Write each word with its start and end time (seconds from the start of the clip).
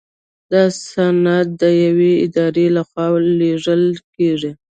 دا 0.51 0.63
سند 0.89 1.45
د 1.61 1.63
یوې 1.85 2.13
ادارې 2.25 2.65
لخوا 2.75 3.05
لیږل 3.39 3.83
کیږي. 4.13 4.51